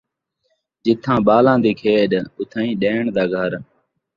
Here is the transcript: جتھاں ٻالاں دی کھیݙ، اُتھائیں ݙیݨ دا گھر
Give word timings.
جتھاں 0.83 1.19
ٻالاں 1.25 1.57
دی 1.63 1.71
کھیݙ، 1.79 2.11
اُتھائیں 2.39 2.73
ݙیݨ 2.81 3.03
دا 3.15 3.23
گھر 3.33 3.51